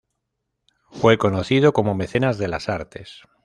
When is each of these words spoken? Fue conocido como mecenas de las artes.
Fue 0.89 1.19
conocido 1.19 1.73
como 1.73 1.93
mecenas 1.93 2.39
de 2.39 2.47
las 2.47 2.69
artes. 2.69 3.21